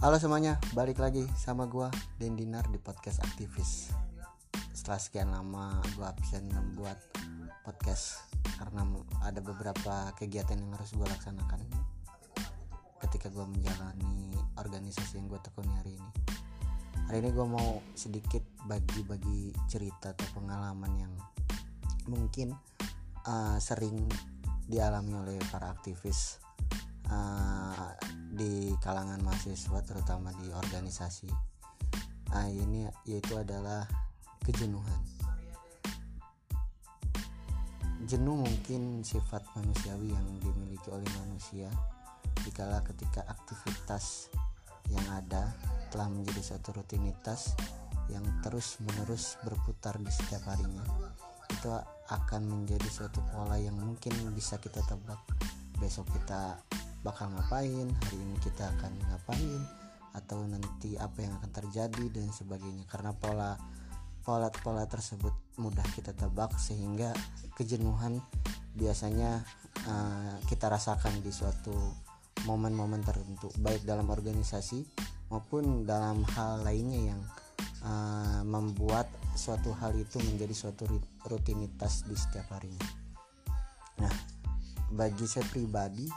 Halo 0.00 0.16
semuanya, 0.16 0.56
balik 0.72 0.96
lagi 0.96 1.28
sama 1.36 1.68
gua 1.68 1.92
Dendinar 2.16 2.64
di 2.72 2.80
podcast 2.80 3.20
aktivis. 3.20 3.92
Setelah 4.72 4.96
sekian 4.96 5.28
lama 5.28 5.76
gua 5.92 6.16
absen 6.16 6.48
membuat 6.48 6.96
podcast 7.68 8.32
karena 8.56 8.80
ada 9.20 9.44
beberapa 9.44 10.08
kegiatan 10.16 10.56
yang 10.56 10.72
harus 10.72 10.96
gua 10.96 11.04
laksanakan 11.04 11.60
ketika 13.04 13.28
gua 13.28 13.44
menjalani 13.44 14.32
organisasi 14.56 15.20
yang 15.20 15.28
gua 15.28 15.36
tekuni 15.44 15.68
hari 15.68 15.92
ini. 15.92 16.10
Hari 17.04 17.20
ini 17.20 17.30
gua 17.36 17.44
mau 17.52 17.84
sedikit 17.92 18.40
bagi-bagi 18.64 19.52
cerita 19.68 20.16
atau 20.16 20.24
pengalaman 20.32 20.96
yang 20.96 21.12
mungkin 22.08 22.56
uh, 23.28 23.60
sering 23.60 24.00
dialami 24.64 25.12
oleh 25.12 25.36
para 25.52 25.68
aktivis 25.68 26.40
uh, 27.12 27.99
di 28.40 28.72
kalangan 28.80 29.20
mahasiswa 29.20 29.84
terutama 29.84 30.32
di 30.40 30.48
organisasi. 30.48 31.28
Nah 32.32 32.48
ini 32.48 32.88
yaitu 33.04 33.36
adalah 33.36 33.84
kejenuhan. 34.40 35.04
Jenuh 38.08 38.40
mungkin 38.40 39.04
sifat 39.04 39.44
manusiawi 39.52 40.16
yang 40.16 40.24
dimiliki 40.40 40.88
oleh 40.88 41.04
manusia 41.20 41.68
dikala 42.40 42.80
ketika 42.80 43.28
aktivitas 43.28 44.32
yang 44.88 45.04
ada 45.12 45.52
telah 45.92 46.08
menjadi 46.08 46.40
suatu 46.40 46.80
rutinitas 46.80 47.52
yang 48.08 48.24
terus 48.40 48.80
menerus 48.80 49.36
berputar 49.44 50.00
di 50.00 50.08
setiap 50.08 50.48
harinya. 50.48 50.82
Itu 51.52 51.76
akan 52.08 52.42
menjadi 52.48 52.88
suatu 52.88 53.20
pola 53.28 53.60
yang 53.60 53.76
mungkin 53.76 54.16
bisa 54.32 54.56
kita 54.56 54.80
tebak. 54.88 55.20
Besok 55.76 56.08
kita 56.16 56.56
bakal 57.00 57.32
ngapain 57.32 57.88
hari 57.88 58.16
ini 58.16 58.36
kita 58.44 58.68
akan 58.76 58.92
ngapain 59.08 59.62
atau 60.10 60.42
nanti 60.44 60.98
apa 60.98 61.22
yang 61.22 61.32
akan 61.38 61.50
terjadi 61.54 62.04
dan 62.12 62.28
sebagainya 62.34 62.84
karena 62.90 63.14
pola 63.14 63.56
pola-pola 64.20 64.84
tersebut 64.84 65.32
mudah 65.56 65.86
kita 65.96 66.12
tebak 66.12 66.52
sehingga 66.60 67.14
kejenuhan 67.56 68.20
biasanya 68.76 69.40
uh, 69.88 70.36
kita 70.44 70.68
rasakan 70.68 71.24
di 71.24 71.32
suatu 71.32 71.72
momen-momen 72.44 73.00
tertentu 73.00 73.48
baik 73.60 73.84
dalam 73.84 74.08
organisasi 74.12 74.84
maupun 75.32 75.88
dalam 75.88 76.20
hal 76.36 76.64
lainnya 76.66 77.14
yang 77.14 77.20
uh, 77.84 78.42
membuat 78.44 79.08
suatu 79.36 79.72
hal 79.78 79.96
itu 79.96 80.20
menjadi 80.20 80.52
suatu 80.52 80.84
rutinitas 81.24 82.04
di 82.04 82.16
setiap 82.18 82.50
harinya. 82.56 82.88
Nah, 84.00 84.14
bagi 84.90 85.24
saya 85.28 85.46
pribadi 85.48 86.08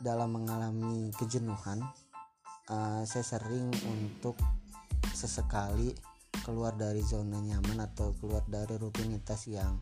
dalam 0.00 0.32
mengalami 0.32 1.12
kejenuhan 1.14 1.84
uh, 2.72 3.04
saya 3.04 3.24
sering 3.24 3.68
untuk 3.84 4.40
sesekali 5.12 5.92
keluar 6.40 6.72
dari 6.72 7.04
zona 7.04 7.36
nyaman 7.36 7.84
atau 7.84 8.16
keluar 8.16 8.40
dari 8.48 8.80
rutinitas 8.80 9.44
yang 9.46 9.76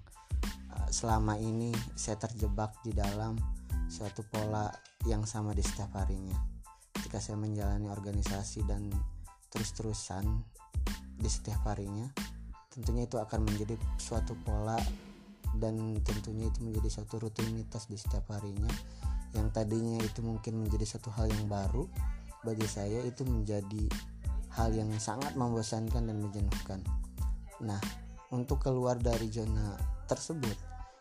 uh, 0.74 0.88
selama 0.90 1.38
ini 1.38 1.70
saya 1.94 2.18
terjebak 2.18 2.74
di 2.82 2.90
dalam 2.90 3.38
suatu 3.86 4.26
pola 4.26 4.68
yang 5.06 5.24
sama 5.24 5.54
di 5.54 5.62
setiap 5.62 5.94
harinya. 5.96 6.36
Ketika 6.92 7.22
saya 7.22 7.38
menjalani 7.38 7.86
organisasi 7.88 8.66
dan 8.66 8.90
terus-terusan 9.48 10.26
di 11.18 11.30
setiap 11.30 11.62
harinya 11.66 12.06
tentunya 12.68 13.10
itu 13.10 13.18
akan 13.18 13.42
menjadi 13.42 13.74
suatu 13.98 14.38
pola 14.46 14.78
dan 15.58 15.98
tentunya 16.06 16.46
itu 16.46 16.62
menjadi 16.62 17.00
suatu 17.00 17.18
rutinitas 17.18 17.90
di 17.90 17.98
setiap 17.98 18.30
harinya 18.30 18.70
yang 19.36 19.52
tadinya 19.52 20.00
itu 20.00 20.24
mungkin 20.24 20.64
menjadi 20.64 20.96
satu 20.96 21.12
hal 21.12 21.28
yang 21.28 21.44
baru 21.48 21.84
bagi 22.46 22.64
saya 22.64 23.02
itu 23.04 23.26
menjadi 23.26 23.90
hal 24.54 24.72
yang 24.72 24.88
sangat 24.96 25.34
membosankan 25.36 26.08
dan 26.08 26.16
menjenuhkan. 26.18 26.80
Nah, 27.62 27.78
untuk 28.30 28.62
keluar 28.62 28.96
dari 28.96 29.28
zona 29.28 29.74
tersebut, 30.06 30.56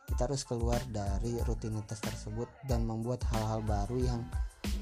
kita 0.08 0.28
harus 0.28 0.44
keluar 0.48 0.80
dari 0.90 1.36
rutinitas 1.44 2.00
tersebut 2.00 2.48
dan 2.66 2.88
membuat 2.88 3.24
hal-hal 3.32 3.62
baru 3.64 3.98
yang 4.00 4.22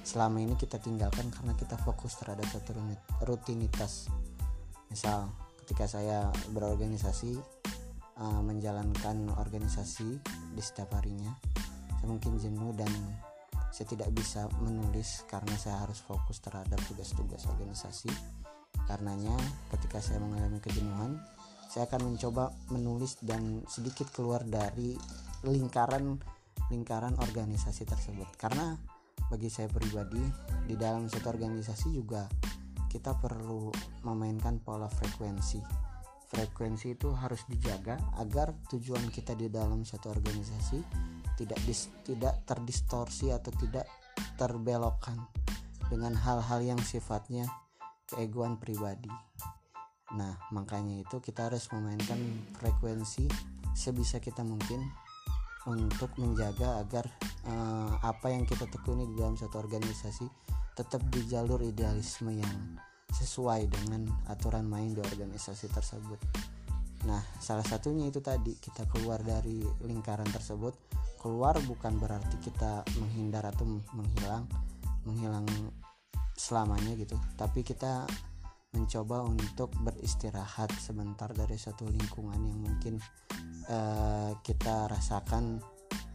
selama 0.05 0.37
ini 0.41 0.53
kita 0.53 0.77
tinggalkan 0.77 1.33
karena 1.33 1.57
kita 1.57 1.75
fokus 1.81 2.17
terhadap 2.21 2.45
satu 2.49 2.77
rutinitas. 3.25 4.07
Misal, 4.89 5.33
ketika 5.65 5.89
saya 5.89 6.29
berorganisasi, 6.53 7.41
uh, 8.21 8.41
menjalankan 8.45 9.33
organisasi 9.33 10.21
di 10.53 10.61
setiap 10.61 10.93
harinya, 11.01 11.33
saya 11.97 12.07
mungkin 12.07 12.37
jenuh 12.37 12.71
dan 12.77 12.89
saya 13.75 13.91
tidak 13.91 14.07
bisa 14.15 14.47
menulis 14.63 15.27
karena 15.27 15.51
saya 15.59 15.83
harus 15.83 15.99
fokus 15.99 16.39
terhadap 16.39 16.79
tugas-tugas 16.87 17.43
organisasi. 17.43 18.07
Karenanya 18.87 19.35
ketika 19.75 19.99
saya 19.99 20.23
mengalami 20.23 20.63
kejenuhan 20.63 21.19
saya 21.67 21.91
akan 21.91 22.15
mencoba 22.15 22.55
menulis 22.71 23.19
dan 23.19 23.59
sedikit 23.67 24.07
keluar 24.15 24.47
dari 24.47 24.95
lingkaran 25.43 26.15
lingkaran 26.71 27.19
organisasi 27.19 27.83
tersebut. 27.83 28.31
Karena 28.39 28.79
bagi 29.27 29.51
saya 29.51 29.67
pribadi 29.67 30.23
di 30.63 30.79
dalam 30.79 31.11
satu 31.11 31.35
organisasi 31.35 31.91
juga 31.91 32.31
kita 32.87 33.19
perlu 33.19 33.75
memainkan 34.07 34.63
pola 34.63 34.87
frekuensi. 34.87 35.59
Frekuensi 36.31 36.95
itu 36.95 37.11
harus 37.11 37.43
dijaga 37.43 37.99
agar 38.23 38.55
tujuan 38.71 39.11
kita 39.11 39.35
di 39.35 39.51
dalam 39.51 39.83
satu 39.83 40.15
organisasi 40.15 40.79
tidak 41.39 41.59
dis, 41.67 41.91
tidak 42.07 42.41
terdistorsi 42.47 43.31
atau 43.31 43.51
tidak 43.55 43.87
terbelokkan 44.35 45.19
dengan 45.87 46.15
hal-hal 46.17 46.59
yang 46.65 46.81
sifatnya 46.81 47.45
keegoan 48.09 48.57
pribadi. 48.57 49.11
Nah, 50.15 50.37
makanya 50.53 51.01
itu 51.01 51.19
kita 51.19 51.49
harus 51.49 51.67
memainkan 51.73 52.17
frekuensi 52.61 53.27
sebisa 53.75 54.23
kita 54.23 54.45
mungkin 54.45 54.79
untuk 55.65 56.13
menjaga 56.21 56.79
agar 56.79 57.09
uh, 57.49 57.97
apa 58.05 58.29
yang 58.29 58.45
kita 58.45 58.69
tekuni 58.69 59.09
di 59.09 59.17
dalam 59.17 59.33
satu 59.33 59.57
organisasi 59.57 60.25
tetap 60.77 61.01
di 61.09 61.25
jalur 61.25 61.57
idealisme 61.65 62.29
yang 62.35 62.77
sesuai 63.09 63.65
dengan 63.71 64.05
aturan 64.29 64.67
main 64.67 64.93
di 64.93 65.01
organisasi 65.01 65.71
tersebut. 65.71 66.19
Nah, 67.05 67.21
salah 67.37 67.63
satunya 67.65 68.09
itu 68.09 68.19
tadi 68.19 68.57
kita 68.57 68.85
keluar 68.89 69.21
dari 69.21 69.61
lingkaran 69.85 70.27
tersebut 70.29 70.73
keluar 71.25 71.57
bukan 71.65 71.97
berarti 71.97 72.37
kita 72.37 72.85
menghindar 73.01 73.49
atau 73.49 73.65
menghilang 73.97 74.45
menghilang 75.09 75.49
selamanya 76.37 76.93
gitu. 76.93 77.17
Tapi 77.33 77.65
kita 77.65 78.05
mencoba 78.77 79.25
untuk 79.25 79.73
beristirahat 79.81 80.69
sebentar 80.77 81.33
dari 81.33 81.57
satu 81.57 81.89
lingkungan 81.89 82.37
yang 82.37 82.59
mungkin 82.61 83.01
uh, 83.73 84.37
kita 84.45 84.85
rasakan 84.85 85.57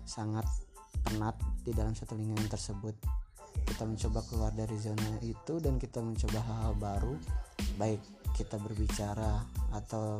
sangat 0.06 0.46
penat 1.02 1.34
di 1.66 1.74
dalam 1.74 1.98
satu 1.98 2.14
lingkungan 2.14 2.46
tersebut. 2.46 2.94
Kita 3.66 3.82
mencoba 3.82 4.22
keluar 4.30 4.52
dari 4.54 4.78
zona 4.78 5.18
itu 5.26 5.58
dan 5.58 5.82
kita 5.82 5.98
mencoba 5.98 6.38
hal-hal 6.38 6.74
baru 6.78 7.14
baik 7.82 7.98
kita 8.38 8.62
berbicara 8.62 9.42
atau 9.74 10.14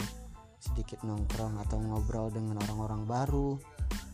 sedikit 0.59 1.07
nongkrong 1.07 1.63
atau 1.63 1.79
ngobrol 1.79 2.35
dengan 2.35 2.59
orang-orang 2.67 3.07
baru 3.07 3.55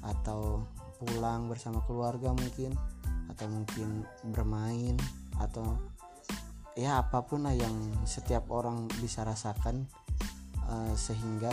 atau 0.06 0.62
pulang 1.03 1.50
bersama 1.50 1.83
keluarga 1.84 2.33
mungkin 2.33 2.72
atau 3.27 3.47
mungkin 3.50 4.06
bermain 4.33 4.97
atau 5.43 5.77
ya 6.78 7.03
apa 7.03 7.25
pun 7.27 7.44
lah 7.44 7.53
yang 7.53 7.75
setiap 8.06 8.49
orang 8.49 8.89
bisa 9.03 9.27
rasakan 9.27 9.84
uh, 10.69 10.94
sehingga 10.94 11.50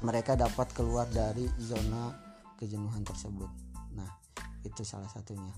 mereka 0.00 0.36
dapat 0.36 0.68
keluar 0.72 1.08
dari 1.08 1.48
zona 1.60 2.12
kejenuhan 2.56 3.04
tersebut. 3.04 3.48
Nah, 3.96 4.08
itu 4.64 4.84
salah 4.84 5.08
satunya. 5.08 5.52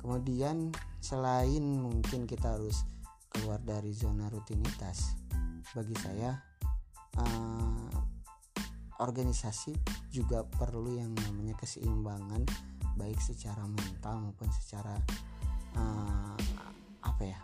Kemudian 0.00 0.72
selain 1.00 1.64
mungkin 1.80 2.28
kita 2.28 2.56
harus 2.56 2.84
keluar 3.32 3.60
dari 3.60 3.92
zona 3.92 4.28
rutinitas, 4.32 5.16
bagi 5.76 5.96
saya 5.96 6.36
uh, 7.20 7.85
organisasi 9.00 9.76
juga 10.08 10.44
perlu 10.46 10.96
yang 10.96 11.12
namanya 11.26 11.56
keseimbangan 11.60 12.46
baik 12.96 13.20
secara 13.20 13.60
mental 13.68 14.24
maupun 14.24 14.48
secara 14.52 14.96
uh, 15.76 16.36
apa 17.04 17.22
ya? 17.24 17.40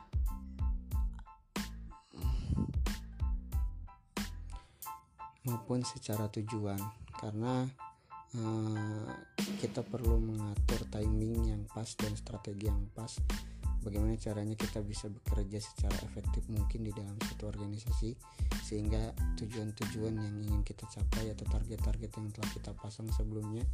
Maupun 5.45 5.85
secara 5.85 6.31
tujuan. 6.33 6.81
Karena 7.19 7.67
uh, 8.39 9.07
kita 9.61 9.85
perlu 9.85 10.19
mengatur 10.19 10.87
timing 10.89 11.53
yang 11.53 11.63
pas 11.71 11.87
dan 11.99 12.15
strategi 12.17 12.67
yang 12.67 12.89
pas 12.97 13.13
bagaimana 13.83 14.15
caranya 14.19 14.55
kita 14.55 14.81
bisa 14.83 15.11
bekerja 15.11 15.59
secara 15.59 15.95
efektif 16.07 16.47
mungkin 16.49 16.87
di 16.87 16.93
dalam 16.95 17.15
satu 17.19 17.51
organisasi 17.51 18.15
sehingga 18.63 19.11
tujuan-tujuan 19.43 20.15
yang 20.17 20.37
ingin 20.47 20.63
kita 20.63 20.87
capai 20.89 21.35
atau 21.35 21.45
target-target 21.51 22.11
yang 22.15 22.29
telah 22.31 22.51
kita 22.55 22.71
pasang 22.79 23.11
sebelumnya 23.13 23.67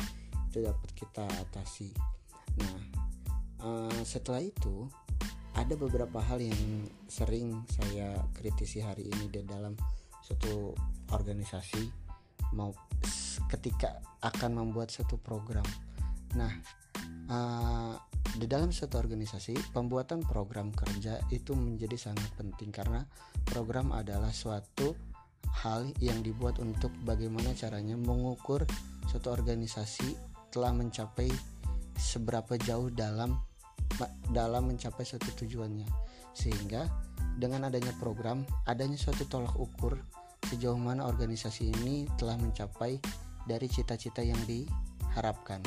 itu 0.48 0.64
dapat 0.64 0.90
kita 0.96 1.28
atasi. 1.28 1.92
Nah, 2.56 2.76
uh, 3.62 4.00
setelah 4.02 4.40
itu 4.40 4.88
ada 5.52 5.74
beberapa 5.76 6.22
hal 6.24 6.40
yang 6.40 6.88
sering 7.10 7.66
saya 7.68 8.16
kritisi 8.32 8.80
hari 8.80 9.10
ini 9.12 9.28
di 9.28 9.44
dalam 9.44 9.76
suatu 10.24 10.72
organisasi 11.12 12.08
mau 12.56 12.72
ketika 13.52 14.00
akan 14.24 14.64
membuat 14.64 14.88
suatu 14.88 15.20
program. 15.20 15.66
Nah, 16.36 16.52
uh, 17.28 17.94
di 18.38 18.46
dalam 18.46 18.70
suatu 18.70 19.02
organisasi 19.02 19.74
pembuatan 19.74 20.22
program 20.22 20.70
kerja 20.70 21.18
itu 21.34 21.58
menjadi 21.58 21.98
sangat 21.98 22.30
penting 22.38 22.70
karena 22.70 23.02
program 23.42 23.90
adalah 23.90 24.30
suatu 24.30 24.94
hal 25.66 25.90
yang 25.98 26.22
dibuat 26.22 26.62
untuk 26.62 26.94
bagaimana 27.02 27.50
caranya 27.58 27.98
mengukur 27.98 28.62
suatu 29.10 29.34
organisasi 29.34 30.14
telah 30.54 30.70
mencapai 30.70 31.26
seberapa 31.98 32.54
jauh 32.62 32.94
dalam 32.94 33.34
dalam 34.30 34.70
mencapai 34.70 35.02
suatu 35.02 35.34
tujuannya 35.42 35.88
sehingga 36.30 36.86
dengan 37.34 37.66
adanya 37.66 37.90
program 37.98 38.46
adanya 38.70 38.94
suatu 38.94 39.26
tolak 39.26 39.58
ukur 39.58 39.98
sejauh 40.46 40.78
mana 40.78 41.10
organisasi 41.10 41.74
ini 41.74 42.06
telah 42.14 42.38
mencapai 42.38 43.02
dari 43.48 43.66
cita-cita 43.66 44.20
yang 44.20 44.38
diharapkan. 44.44 45.64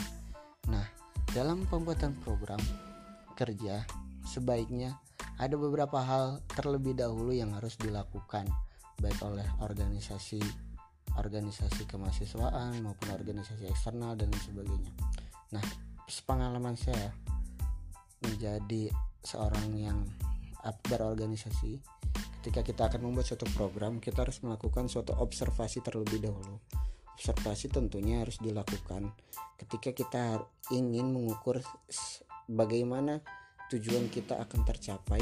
Nah, 0.69 1.00
dalam 1.31 1.63
pembuatan 1.63 2.11
program 2.19 2.59
kerja, 3.39 3.87
sebaiknya 4.27 4.99
ada 5.39 5.55
beberapa 5.55 6.03
hal 6.03 6.43
terlebih 6.51 6.91
dahulu 6.91 7.31
yang 7.31 7.55
harus 7.55 7.79
dilakukan 7.79 8.45
baik 8.99 9.17
oleh 9.23 9.47
organisasi 9.63 10.43
organisasi 11.15 11.87
kemahasiswaan 11.87 12.83
maupun 12.83 13.15
organisasi 13.15 13.67
eksternal 13.67 14.15
dan 14.19 14.31
sebagainya. 14.43 14.91
Nah, 15.55 15.63
sepengalaman 16.07 16.75
saya 16.75 17.15
menjadi 18.23 18.91
seorang 19.23 19.71
yang 19.75 19.99
berorganisasi, 20.87 21.79
ketika 22.43 22.61
kita 22.61 22.81
akan 22.91 23.07
membuat 23.07 23.31
suatu 23.31 23.47
program, 23.55 24.03
kita 24.03 24.23
harus 24.27 24.39
melakukan 24.43 24.87
suatu 24.87 25.15
observasi 25.15 25.79
terlebih 25.79 26.21
dahulu 26.21 26.59
observasi 27.21 27.69
tentunya 27.69 28.25
harus 28.25 28.41
dilakukan 28.41 29.13
ketika 29.61 29.93
kita 29.93 30.41
ingin 30.73 31.13
mengukur 31.13 31.61
bagaimana 32.49 33.21
tujuan 33.69 34.09
kita 34.09 34.41
akan 34.41 34.65
tercapai. 34.65 35.21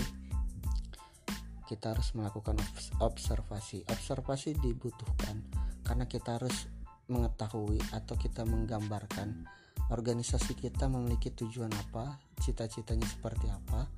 Kita 1.67 1.91
harus 1.91 2.15
melakukan 2.15 2.55
observasi. 3.03 3.83
Observasi 3.91 4.55
dibutuhkan 4.55 5.43
karena 5.83 6.07
kita 6.07 6.39
harus 6.39 6.71
mengetahui 7.11 7.83
atau 7.91 8.15
kita 8.15 8.47
menggambarkan 8.47 9.43
organisasi 9.91 10.55
kita 10.55 10.87
memiliki 10.87 11.35
tujuan 11.35 11.69
apa 11.75 12.15
cita-citanya 12.39 13.11
seperti 13.11 13.51
apa 13.51 13.91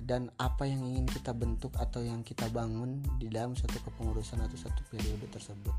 dan 0.00 0.32
apa 0.40 0.64
yang 0.64 0.80
ingin 0.80 1.04
kita 1.04 1.36
bentuk 1.36 1.76
atau 1.76 2.00
yang 2.00 2.24
kita 2.24 2.48
bangun 2.48 3.04
di 3.20 3.28
dalam 3.28 3.52
satu 3.52 3.84
kepengurusan 3.84 4.40
atau 4.40 4.56
satu 4.56 4.80
periode 4.88 5.28
tersebut. 5.28 5.74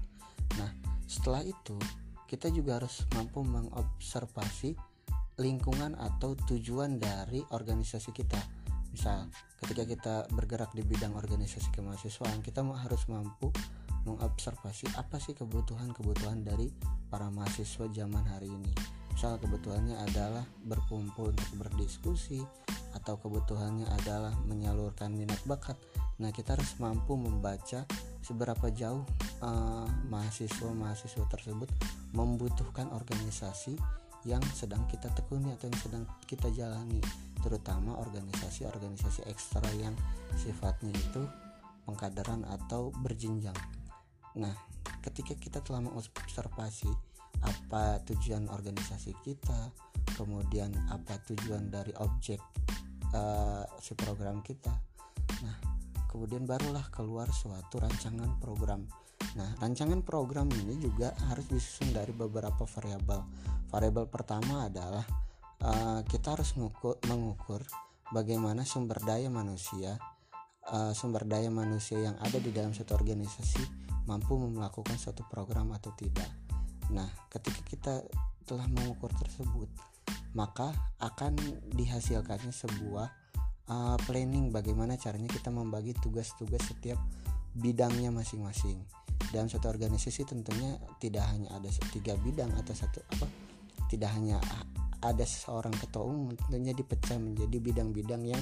Nah 0.61 0.94
setelah 1.05 1.45
itu, 1.45 1.77
kita 2.25 2.49
juga 2.49 2.81
harus 2.81 3.05
mampu 3.13 3.45
mengobservasi 3.45 4.73
lingkungan 5.37 5.93
atau 5.99 6.33
tujuan 6.49 6.97
dari 6.97 7.45
organisasi 7.53 8.09
kita. 8.09 8.39
Misal, 8.89 9.27
ketika 9.59 9.83
kita 9.83 10.15
bergerak 10.31 10.71
di 10.71 10.81
bidang 10.81 11.13
organisasi 11.13 11.69
kemahasiswaan, 11.75 12.39
kita 12.41 12.63
harus 12.63 13.05
mampu 13.11 13.51
mengobservasi 14.07 14.95
apa 14.95 15.19
sih 15.19 15.35
kebutuhan-kebutuhan 15.35 16.45
dari 16.45 16.71
para 17.09 17.27
mahasiswa 17.27 17.85
zaman 17.91 18.23
hari 18.25 18.47
ini. 18.47 18.71
Misal 19.15 19.39
kebutuhannya 19.39 19.95
adalah 20.11 20.43
berkumpul 20.67 21.31
untuk 21.31 21.51
berdiskusi 21.55 22.43
atau 22.91 23.15
kebutuhannya 23.15 23.87
adalah 24.03 24.35
menyalurkan 24.43 25.15
minat 25.15 25.39
bakat. 25.47 25.79
Nah, 26.19 26.35
kita 26.35 26.59
harus 26.59 26.75
mampu 26.83 27.15
membaca 27.15 27.87
seberapa 28.19 28.67
jauh 28.75 29.07
uh, 29.39 29.87
mahasiswa-mahasiswa 30.11 31.25
tersebut 31.31 31.71
membutuhkan 32.11 32.91
organisasi 32.91 33.79
yang 34.25 34.41
sedang 34.57 34.81
kita 34.89 35.07
tekuni 35.13 35.53
atau 35.53 35.69
yang 35.69 35.79
sedang 35.79 36.03
kita 36.25 36.49
jalani 36.49 36.97
terutama 37.45 37.93
organisasi-organisasi 38.01 39.29
ekstra 39.29 39.69
yang 39.77 39.93
sifatnya 40.33 40.89
itu 40.89 41.21
pengkaderan 41.85 42.41
atau 42.49 42.89
berjenjang 43.05 43.55
nah 44.33 44.51
ketika 45.05 45.37
kita 45.37 45.61
telah 45.61 45.85
mengobservasi 45.85 46.89
apa 47.43 47.99
tujuan 48.07 48.47
organisasi 48.47 49.11
kita 49.25 49.73
kemudian 50.15 50.71
apa 50.93 51.19
tujuan 51.27 51.67
dari 51.67 51.91
objek 51.99 52.39
uh, 53.11 53.65
si 53.81 53.97
program 53.97 54.39
kita 54.39 54.71
nah 55.43 55.75
kemudian 56.15 56.47
barulah 56.47 56.87
keluar 56.95 57.27
suatu 57.27 57.83
rancangan 57.83 58.39
program. 58.39 58.87
Nah, 59.35 59.51
rancangan 59.59 59.99
program 59.99 60.47
ini 60.63 60.79
juga 60.79 61.11
harus 61.27 61.43
disusun 61.51 61.91
dari 61.91 62.15
beberapa 62.15 62.63
variabel. 62.63 63.19
Variabel 63.67 64.07
pertama 64.07 64.71
adalah 64.71 65.03
uh, 65.59 65.99
kita 66.07 66.39
harus 66.39 66.55
mengukur, 66.55 66.95
mengukur 67.11 67.59
bagaimana 68.15 68.63
sumber 68.63 69.03
daya 69.03 69.27
manusia, 69.27 69.99
uh, 70.71 70.95
sumber 70.95 71.27
daya 71.27 71.51
manusia 71.51 71.99
yang 71.99 72.15
ada 72.23 72.39
di 72.39 72.55
dalam 72.55 72.71
suatu 72.71 72.95
organisasi 72.95 73.83
mampu 74.07 74.39
melakukan 74.39 74.95
suatu 74.95 75.27
program 75.27 75.75
atau 75.75 75.91
tidak. 75.99 76.44
Nah, 76.93 77.09
ketika 77.31 77.61
kita 77.65 77.93
telah 78.45 78.67
mengukur 78.69 79.09
tersebut, 79.17 79.69
maka 80.37 80.69
akan 81.01 81.37
dihasilkannya 81.73 82.51
sebuah 82.51 83.07
uh, 83.71 83.97
planning 84.05 84.53
bagaimana 84.53 84.99
caranya 84.99 85.31
kita 85.31 85.49
membagi 85.49 85.95
tugas-tugas 85.97 86.61
setiap 86.67 86.99
bidangnya 87.55 88.11
masing-masing. 88.11 88.83
Dalam 89.31 89.47
satu 89.47 89.71
organisasi 89.71 90.27
tentunya 90.27 90.77
tidak 90.99 91.25
hanya 91.31 91.55
ada 91.55 91.71
tiga 91.89 92.13
bidang 92.19 92.51
atau 92.59 92.75
satu 92.75 92.99
apa 93.15 93.27
tidak 93.87 94.11
hanya 94.17 94.41
ada 95.01 95.25
seorang 95.25 95.73
ketua 95.77 96.03
umum 96.03 96.33
tentunya 96.33 96.73
dipecah 96.73 97.17
menjadi 97.21 97.57
bidang-bidang 97.61 98.23
yang 98.25 98.41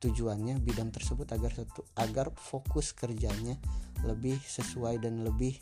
tujuannya 0.00 0.58
bidang 0.64 0.88
tersebut 0.90 1.28
agar 1.36 1.52
satu 1.52 1.84
agar 2.00 2.32
fokus 2.32 2.96
kerjanya 2.96 3.60
lebih 4.08 4.40
sesuai 4.40 4.96
dan 5.04 5.20
lebih 5.20 5.60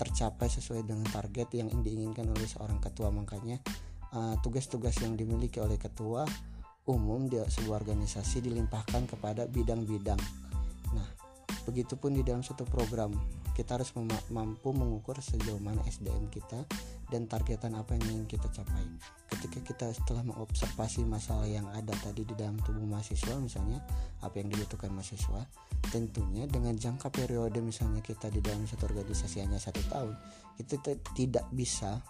tercapai 0.00 0.48
sesuai 0.48 0.88
dengan 0.88 1.04
target 1.12 1.52
yang 1.54 1.68
diinginkan 1.70 2.26
oleh 2.26 2.48
seorang 2.48 2.80
ketua 2.80 3.12
makanya 3.12 3.60
uh, 4.16 4.34
tugas-tugas 4.40 4.96
yang 5.04 5.14
dimiliki 5.14 5.60
oleh 5.60 5.76
ketua 5.76 6.24
umum 6.84 7.28
di 7.28 7.40
sebuah 7.40 7.80
organisasi 7.84 8.44
dilimpahkan 8.44 9.08
kepada 9.08 9.48
bidang-bidang. 9.48 10.20
Nah, 10.92 11.08
begitupun 11.64 12.12
di 12.12 12.20
dalam 12.20 12.44
suatu 12.44 12.68
program, 12.68 13.08
kita 13.56 13.80
harus 13.80 13.88
mampu 14.28 14.68
mengukur 14.76 15.16
sejauh 15.16 15.62
mana 15.62 15.80
SDM 15.88 16.28
kita 16.28 16.60
dan 17.14 17.30
targetan 17.30 17.78
apa 17.78 17.94
yang 17.94 18.04
ingin 18.10 18.26
kita 18.26 18.50
capai. 18.50 18.82
Ketika 19.30 19.62
kita 19.62 19.86
setelah 19.94 20.26
mengobservasi 20.26 21.06
masalah 21.06 21.46
yang 21.46 21.70
ada 21.70 21.94
tadi 22.02 22.26
di 22.26 22.34
dalam 22.34 22.58
tubuh 22.58 22.82
mahasiswa, 22.82 23.38
misalnya 23.38 23.78
apa 24.18 24.42
yang 24.42 24.50
dibutuhkan 24.50 24.90
mahasiswa, 24.90 25.46
tentunya 25.94 26.50
dengan 26.50 26.74
jangka 26.74 27.14
periode 27.14 27.62
misalnya 27.62 28.02
kita 28.02 28.34
di 28.34 28.42
dalam 28.42 28.66
satu 28.66 28.90
organisasi 28.90 29.46
hanya 29.46 29.62
satu 29.62 29.78
tahun, 29.86 30.18
kita 30.58 30.98
tidak 31.14 31.46
bisa 31.54 32.02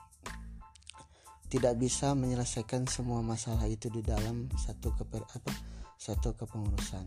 tidak 1.53 1.77
bisa 1.79 2.17
menyelesaikan 2.17 2.89
semua 2.89 3.21
masalah 3.21 3.69
itu 3.69 3.93
di 3.93 4.01
dalam 4.01 4.49
satu 4.57 4.91
keper 4.97 5.23
apa 5.23 5.53
satu 6.01 6.33
kepengurusan. 6.35 7.07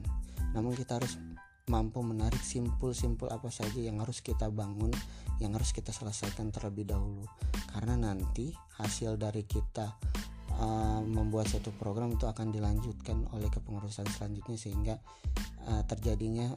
Namun 0.54 0.78
kita 0.78 1.02
harus 1.02 1.18
mampu 1.68 2.00
menarik 2.00 2.40
simpul-simpul 2.40 3.28
apa 3.28 3.52
saja 3.52 3.80
yang 3.80 4.00
harus 4.00 4.24
kita 4.24 4.48
bangun, 4.48 4.92
yang 5.44 5.52
harus 5.52 5.76
kita 5.76 5.92
selesaikan 5.92 6.52
terlebih 6.52 6.88
dahulu. 6.88 7.28
Karena 7.76 8.00
nanti 8.00 8.56
hasil 8.80 9.20
dari 9.20 9.44
kita 9.44 9.92
uh, 10.56 11.04
membuat 11.04 11.52
satu 11.52 11.76
program 11.76 12.16
itu 12.16 12.24
akan 12.24 12.56
dilanjutkan 12.56 13.28
oleh 13.36 13.52
kepengurusan 13.52 14.08
selanjutnya 14.16 14.58
sehingga 14.58 14.96
uh, 15.68 15.84
terjadinya 15.84 16.56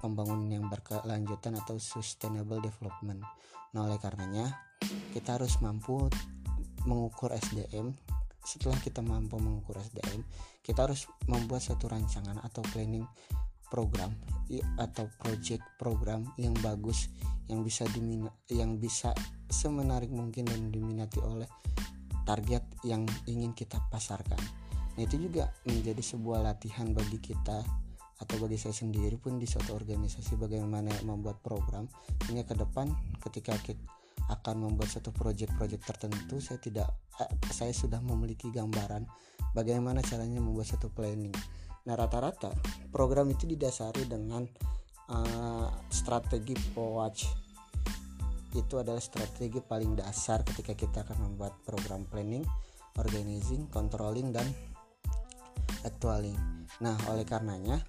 pembangunan 0.00 0.48
yang 0.48 0.68
berkelanjutan 0.68 1.56
atau 1.56 1.80
sustainable 1.80 2.60
development. 2.60 3.24
Nah, 3.72 3.80
oleh 3.88 3.96
karenanya 3.96 4.48
kita 5.16 5.40
harus 5.40 5.56
mampu 5.64 6.08
mengukur 6.84 7.32
SDM 7.32 7.92
setelah 8.40 8.80
kita 8.80 9.04
mampu 9.04 9.36
mengukur 9.36 9.76
SDM 9.76 10.24
kita 10.64 10.88
harus 10.88 11.04
membuat 11.28 11.60
satu 11.60 11.92
rancangan 11.92 12.40
atau 12.40 12.64
planning 12.72 13.04
program 13.70 14.12
atau 14.82 15.06
project 15.22 15.62
program 15.78 16.26
yang 16.34 16.52
bagus 16.58 17.06
yang 17.46 17.62
bisa 17.62 17.86
yang 18.50 18.82
bisa 18.82 19.14
semenarik 19.46 20.10
mungkin 20.10 20.46
dan 20.46 20.74
diminati 20.74 21.22
oleh 21.22 21.46
target 22.26 22.62
yang 22.86 23.06
ingin 23.26 23.50
kita 23.54 23.78
pasarkan. 23.90 24.38
Nah, 24.94 25.02
itu 25.02 25.18
juga 25.18 25.50
menjadi 25.66 26.02
sebuah 26.02 26.46
latihan 26.46 26.90
bagi 26.94 27.18
kita 27.18 27.62
atau 28.20 28.36
bagi 28.36 28.60
saya 28.60 28.76
sendiri 28.76 29.16
pun 29.16 29.40
di 29.40 29.48
suatu 29.48 29.72
organisasi 29.72 30.36
bagaimana 30.36 30.92
membuat 31.08 31.40
program 31.40 31.88
sehingga 32.26 32.44
ke 32.44 32.54
depan 32.54 32.92
ketika 33.24 33.56
kita 33.64 33.80
akan 34.28 34.68
membuat 34.68 34.92
satu 34.92 35.10
project-project 35.10 35.82
tertentu 35.82 36.38
saya 36.38 36.60
tidak 36.60 36.88
eh, 37.18 37.32
saya 37.48 37.72
sudah 37.72 37.98
memiliki 38.04 38.52
gambaran 38.52 39.08
bagaimana 39.56 40.04
caranya 40.04 40.38
membuat 40.38 40.68
satu 40.70 40.92
planning 40.92 41.32
nah 41.90 41.98
rata-rata 41.98 42.54
program 42.94 43.26
itu 43.34 43.50
didasari 43.50 44.06
dengan 44.06 44.46
uh, 45.10 45.66
strategi 45.90 46.54
POWACH 46.54 47.50
itu 48.54 48.78
adalah 48.78 49.02
strategi 49.02 49.58
paling 49.58 49.98
dasar 49.98 50.46
ketika 50.46 50.78
kita 50.78 51.02
akan 51.02 51.18
membuat 51.18 51.58
program 51.66 52.06
planning, 52.06 52.46
organizing, 52.94 53.66
controlling 53.74 54.30
dan 54.30 54.46
actualing. 55.82 56.38
Nah, 56.78 56.94
oleh 57.10 57.26
karenanya 57.26 57.82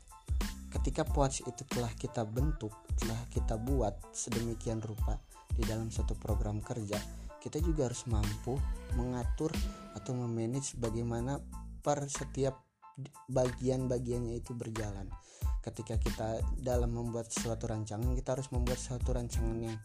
ketika 0.74 1.06
POWACH 1.06 1.46
itu 1.46 1.62
telah 1.70 1.94
kita 1.94 2.26
bentuk, 2.26 2.74
telah 2.98 3.22
kita 3.30 3.58
buat 3.62 3.94
sedemikian 4.18 4.82
rupa 4.82 5.22
di 5.54 5.62
dalam 5.62 5.94
satu 5.94 6.18
program 6.18 6.58
kerja, 6.58 6.98
kita 7.38 7.62
juga 7.62 7.86
harus 7.86 8.06
mampu 8.10 8.58
mengatur 8.98 9.54
atau 9.94 10.18
memanage 10.18 10.74
bagaimana 10.82 11.38
per 11.86 12.06
setiap 12.10 12.71
bagian-bagiannya 13.30 14.40
itu 14.40 14.56
berjalan. 14.56 15.08
Ketika 15.62 15.98
kita 16.02 16.42
dalam 16.58 16.94
membuat 16.94 17.30
suatu 17.30 17.70
rancangan, 17.70 18.18
kita 18.18 18.34
harus 18.34 18.50
membuat 18.50 18.82
suatu 18.82 19.14
rancangan 19.14 19.58
yang 19.62 19.78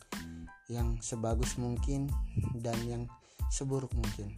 yang 0.66 0.88
sebagus 0.98 1.60
mungkin 1.60 2.10
dan 2.58 2.76
yang 2.88 3.02
seburuk 3.52 3.92
mungkin. 3.94 4.34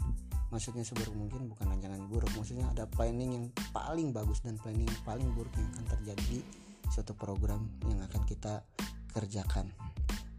Maksudnya 0.49 0.85
seburuk 0.85 1.13
mungkin 1.13 1.49
bukan 1.53 1.69
rancangan 1.69 2.09
buruk, 2.09 2.33
maksudnya 2.37 2.69
ada 2.73 2.89
planning 2.89 3.31
yang 3.37 3.47
paling 3.73 4.13
bagus 4.17 4.41
dan 4.41 4.57
planning 4.57 4.89
yang 4.89 5.03
paling 5.05 5.29
buruk 5.37 5.53
yang 5.57 5.69
akan 5.77 5.87
terjadi 5.99 6.25
di 6.29 6.41
suatu 6.89 7.13
program 7.13 7.69
yang 7.85 8.01
akan 8.01 8.23
kita 8.25 8.65
kerjakan. 9.13 9.69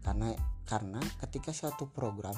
Karena 0.02 0.34
karena 0.66 1.02
ketika 1.22 1.54
suatu 1.54 1.90
program 1.90 2.34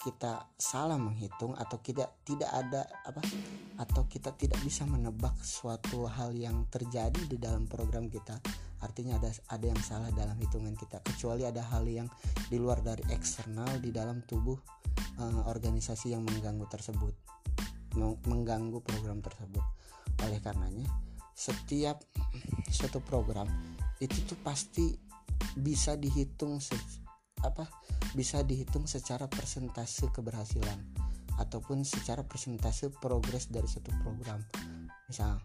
kita 0.00 0.48
salah 0.56 0.96
menghitung 0.96 1.52
atau 1.52 1.76
tidak 1.84 2.24
tidak 2.24 2.48
ada 2.48 2.88
apa 3.04 3.20
atau 3.76 4.08
kita 4.08 4.32
tidak 4.32 4.56
bisa 4.64 4.88
menebak 4.88 5.36
suatu 5.44 6.08
hal 6.08 6.32
yang 6.32 6.64
terjadi 6.72 7.20
di 7.28 7.36
dalam 7.36 7.68
program 7.68 8.08
kita 8.08 8.40
artinya 8.80 9.20
ada 9.20 9.28
ada 9.52 9.66
yang 9.68 9.80
salah 9.84 10.08
dalam 10.16 10.36
hitungan 10.40 10.72
kita. 10.72 11.04
Kecuali 11.04 11.44
ada 11.44 11.60
hal 11.68 11.84
yang 11.84 12.08
di 12.48 12.56
luar 12.56 12.80
dari 12.80 13.04
eksternal 13.12 13.76
di 13.76 13.92
dalam 13.92 14.24
tubuh 14.24 14.56
uh, 15.20 15.44
organisasi 15.44 16.16
yang 16.16 16.24
mengganggu 16.24 16.64
tersebut 16.64 17.12
mengganggu 18.00 18.78
program 18.80 19.20
tersebut. 19.20 19.64
Oleh 20.24 20.38
karenanya 20.40 20.88
setiap 21.34 22.00
suatu 22.68 23.00
program 23.00 23.48
itu 24.00 24.16
tuh 24.28 24.38
pasti 24.40 24.92
bisa 25.56 25.96
dihitung 25.96 26.60
apa 27.40 27.64
bisa 28.14 28.42
dihitung 28.42 28.90
secara 28.90 29.30
persentase 29.30 30.10
keberhasilan 30.10 30.78
ataupun 31.40 31.86
secara 31.86 32.20
persentase 32.26 32.92
progres 32.92 33.48
dari 33.48 33.66
satu 33.70 33.90
program. 34.04 34.42
Misal 35.08 35.40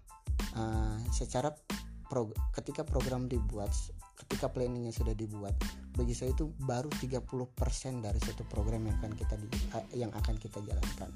uh, 0.59 0.99
secara 1.13 1.53
pro, 2.09 2.29
ketika 2.53 2.83
program 2.83 3.31
dibuat 3.31 3.71
ketika 4.25 4.47
planningnya 4.47 4.95
sudah 4.95 5.11
dibuat 5.11 5.53
bagi 5.95 6.15
saya 6.15 6.35
itu 6.35 6.51
baru 6.63 6.91
30% 6.91 8.03
dari 8.03 8.19
satu 8.19 8.43
program 8.47 8.87
yang 8.87 8.95
akan 8.99 9.13
kita 9.15 9.35
di, 9.39 9.47
uh, 9.71 9.85
yang 9.95 10.11
akan 10.11 10.35
kita 10.35 10.59
jalankan. 10.59 11.11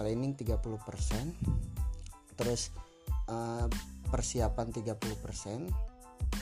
Planning 0.00 0.34
30% 0.34 0.58
terus 2.34 2.74
uh, 3.30 3.68
persiapan 4.10 4.66
30% 4.74 5.92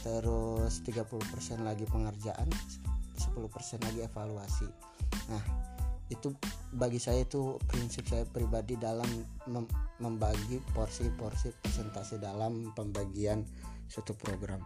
terus 0.00 0.74
30% 0.86 1.66
lagi 1.66 1.84
pengerjaan 1.84 2.48
10% 3.40 3.86
lagi 3.88 4.00
evaluasi 4.04 4.68
nah 5.32 5.42
itu 6.10 6.34
bagi 6.74 6.98
saya 6.98 7.22
itu 7.22 7.56
prinsip 7.70 8.04
saya 8.10 8.26
pribadi 8.26 8.74
dalam 8.74 9.06
mem 9.46 9.64
membagi 10.02 10.58
porsi-porsi 10.74 11.54
presentasi 11.62 12.18
dalam 12.18 12.74
pembagian 12.74 13.46
suatu 13.86 14.18
program. 14.18 14.58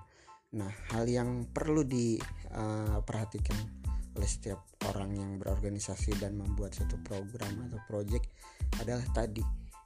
Nah, 0.56 0.72
hal 0.94 1.04
yang 1.04 1.44
perlu 1.52 1.84
diperhatikan 1.84 3.58
uh, 3.60 4.16
oleh 4.16 4.30
setiap 4.30 4.62
orang 4.88 5.12
yang 5.18 5.30
berorganisasi 5.36 6.16
dan 6.16 6.38
membuat 6.38 6.72
suatu 6.72 6.96
program 7.02 7.68
atau 7.68 7.80
project 7.90 8.30
adalah 8.78 9.04
tadi 9.12 9.42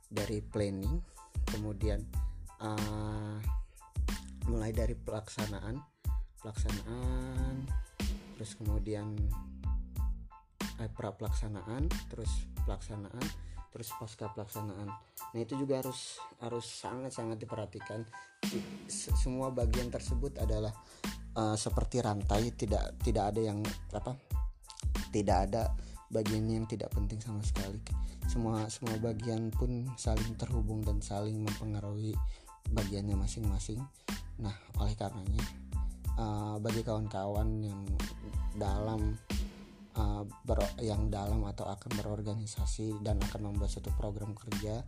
dari 0.07 0.45
planning, 0.45 1.01
kemudian 1.49 2.05
uh, 2.61 3.41
mulai 4.53 4.71
dari 4.71 4.93
pelaksanaan, 4.95 5.81
pelaksanaan 6.45 7.88
terus 8.39 8.55
kemudian 8.55 9.19
eh, 10.79 10.91
pra 10.95 11.11
pelaksanaan 11.11 11.91
terus 12.07 12.31
pelaksanaan 12.63 13.27
terus 13.69 13.93
pasca 14.01 14.33
pelaksanaan. 14.33 14.89
Nah 15.35 15.39
itu 15.39 15.59
juga 15.59 15.83
harus 15.83 16.17
harus 16.41 16.65
sangat 16.65 17.13
sangat 17.13 17.37
diperhatikan. 17.43 18.01
Semua 18.89 19.53
bagian 19.53 19.93
tersebut 19.93 20.39
adalah 20.41 20.73
uh, 21.37 21.53
seperti 21.59 22.01
rantai 22.01 22.55
tidak 22.57 22.97
tidak 23.05 23.35
ada 23.35 23.41
yang 23.53 23.61
apa 23.93 24.17
tidak 25.13 25.51
ada 25.51 25.63
bagian 26.09 26.49
yang 26.49 26.65
tidak 26.65 26.89
penting 26.97 27.21
sama 27.21 27.45
sekali. 27.45 27.79
Semua 28.25 28.67
semua 28.73 28.97
bagian 28.97 29.53
pun 29.53 29.85
saling 30.01 30.33
terhubung 30.41 30.81
dan 30.81 31.05
saling 31.05 31.37
mempengaruhi 31.45 32.17
bagiannya 32.73 33.17
masing-masing. 33.21 33.85
Nah 34.41 34.57
oleh 34.81 34.97
karenanya 34.97 35.45
uh, 36.17 36.57
bagi 36.59 36.81
kawan-kawan 36.81 37.61
yang 37.61 37.81
dalam 38.59 39.17
uh, 39.97 40.23
ber, 40.45 40.59
yang 40.83 41.09
dalam 41.09 41.47
atau 41.47 41.67
akan 41.71 41.91
berorganisasi 42.03 43.01
dan 43.01 43.23
akan 43.31 43.53
membuat 43.55 43.73
satu 43.73 43.91
program 43.97 44.35
kerja 44.35 44.83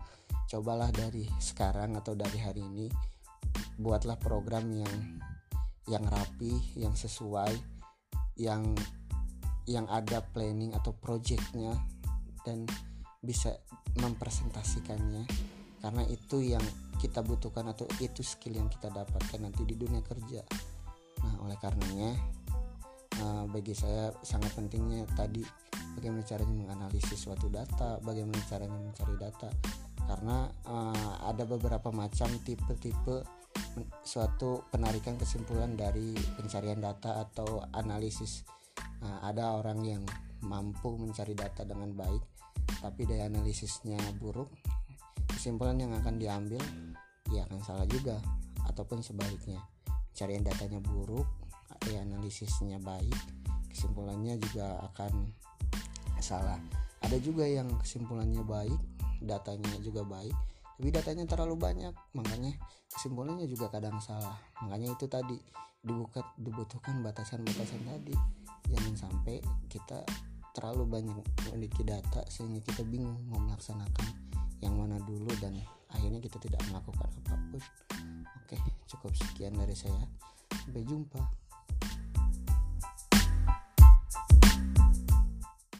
cobalah 0.50 0.90
dari 0.90 1.26
sekarang 1.38 1.94
atau 1.94 2.18
dari 2.18 2.38
hari 2.42 2.62
ini 2.62 2.86
buatlah 3.78 4.18
program 4.18 4.66
yang 4.70 4.94
yang 5.88 6.04
rapi 6.06 6.54
yang 6.78 6.94
sesuai 6.94 7.54
yang 8.38 8.62
yang 9.70 9.86
ada 9.86 10.22
planning 10.34 10.74
atau 10.74 10.90
projectnya 10.90 11.78
dan 12.42 12.66
bisa 13.20 13.54
mempresentasikannya. 14.00 15.24
Karena 15.80 16.02
itu 16.08 16.44
yang 16.44 16.62
kita 17.00 17.24
butuhkan 17.24 17.72
atau 17.72 17.88
itu 18.02 18.20
skill 18.20 18.60
yang 18.60 18.68
kita 18.68 18.92
dapatkan 18.92 19.40
nanti 19.40 19.64
di 19.64 19.76
dunia 19.76 20.04
kerja. 20.04 20.44
Nah 21.24 21.34
oleh 21.44 21.56
karenanya 21.56 22.16
uh, 23.20 23.44
bagi 23.48 23.76
saya 23.76 24.10
sangat 24.24 24.52
pentingnya 24.56 25.06
tadi 25.14 25.44
bagaimana 25.96 26.24
caranya 26.24 26.54
menganalisis 26.54 27.28
suatu 27.28 27.52
data 27.52 28.00
bagaimana 28.02 28.40
caranya 28.48 28.78
mencari 28.80 29.14
data. 29.16 29.48
Karena 30.10 30.50
uh, 30.66 31.14
ada 31.30 31.46
beberapa 31.46 31.94
macam 31.94 32.26
tipe-tipe 32.42 33.22
suatu 34.02 34.66
penarikan 34.74 35.14
kesimpulan 35.14 35.78
dari 35.78 36.16
pencarian 36.34 36.82
data 36.82 37.22
atau 37.22 37.62
analisis. 37.76 38.42
Uh, 39.00 39.20
ada 39.24 39.56
orang 39.56 39.80
yang 39.86 40.02
mampu 40.44 40.96
mencari 40.96 41.36
data 41.36 41.64
dengan 41.64 41.92
baik 41.92 42.24
tapi 42.80 43.04
daya 43.04 43.28
analisisnya 43.28 44.00
buruk 44.16 44.48
kesimpulan 45.28 45.76
yang 45.76 45.92
akan 45.92 46.16
diambil 46.16 46.62
ya 47.28 47.44
akan 47.46 47.60
salah 47.62 47.86
juga 47.86 48.18
ataupun 48.66 49.00
sebaliknya. 49.04 49.60
Pencarian 50.10 50.44
datanya 50.44 50.80
buruk 50.82 51.24
ya 51.90 52.06
analisisnya 52.06 52.78
baik 52.78 53.18
kesimpulannya 53.70 54.38
juga 54.38 54.78
akan 54.92 55.30
salah. 56.20 56.60
Ada 57.00 57.16
juga 57.18 57.48
yang 57.48 57.66
kesimpulannya 57.80 58.44
baik 58.44 58.78
datanya 59.24 59.74
juga 59.80 60.04
baik 60.04 60.36
tapi 60.80 60.96
datanya 60.96 61.28
terlalu 61.28 61.60
banyak. 61.60 61.92
Makanya 62.16 62.56
kesimpulannya 62.88 63.44
juga 63.44 63.68
kadang 63.68 64.00
salah. 64.00 64.40
Makanya 64.64 64.96
itu 64.96 65.04
tadi 65.12 65.36
dibuka 65.84 66.24
dibutuhkan 66.40 67.04
batasan-batasan 67.04 67.84
tadi. 67.84 68.16
Jangan 68.72 68.94
sampai 68.96 69.44
kita 69.68 70.00
terlalu 70.56 70.88
banyak 70.88 71.20
memiliki 71.52 71.84
data 71.84 72.24
sehingga 72.32 72.64
kita 72.64 72.80
bingung 72.88 73.20
mau 73.28 73.44
melaksanakan 73.44 74.08
yang 74.64 74.72
mana 74.72 74.96
dulu 75.04 75.28
dan 75.36 75.56
akhirnya 75.92 76.20
kita 76.24 76.40
tidak 76.40 76.64
melakukan 76.72 77.12
apa 77.12 77.36
pun. 77.52 77.62
Oke 78.40 78.56
cukup 78.88 79.12
sekian 79.12 79.52
dari 79.60 79.76
saya. 79.76 80.08
Sampai 80.64 80.84
jumpa 80.88 81.39